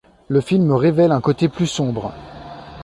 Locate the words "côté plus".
1.21-1.67